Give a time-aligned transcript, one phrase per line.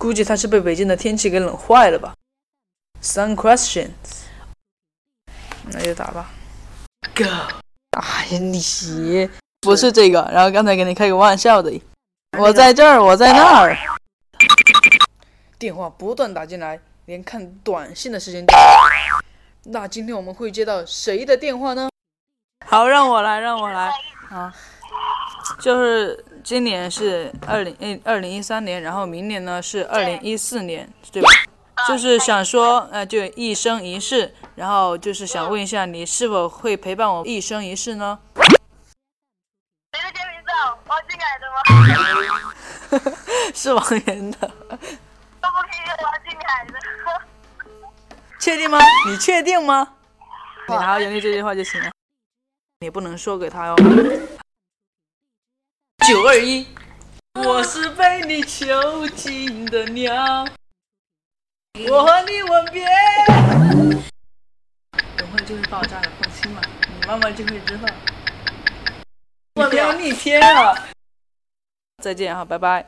[0.00, 2.14] 估计他是被北京的天气给冷坏了吧。
[3.02, 3.90] Some questions，
[5.66, 6.30] 那就打吧。
[7.14, 7.24] Go。
[7.90, 9.28] 哎呀，你
[9.60, 11.78] 不是这个，然后刚才给你开个玩笑的。
[12.38, 13.76] 我在这儿，我在那儿。
[15.58, 18.54] 电话不断打进来，连看短信的时间都。
[19.64, 21.90] 那今天我们会接到谁的电话呢？
[22.64, 23.92] 好，让我来，让我来。
[24.30, 24.54] 啊，
[25.60, 31.28] 就是今年是二零一二零一三年，然后明年呢是二零一四年，对吧？
[31.86, 38.18] 就是想说，呃，就一生一世，然后就是想问一下，你是否会陪伴我一生一世呢？
[38.34, 38.42] 谁
[40.02, 43.12] 的签名照，王俊凯的吗？
[43.54, 44.38] 是王源的。
[44.38, 46.72] 都不可以王俊凯的。
[48.38, 48.78] 确定吗？
[49.06, 49.86] 你确定吗？
[50.68, 51.90] 你好好演绎这句话就行了，
[52.80, 53.76] 你不能说给他哟。
[56.10, 56.66] 九二一，
[57.34, 60.44] 我是被你囚禁的鸟。
[61.88, 62.84] 我和你吻别，
[65.16, 67.88] 等会就会爆炸的，放心吧，你慢慢就会知道。
[69.54, 70.88] 我要逆天了，
[72.02, 72.84] 再见哈，拜拜。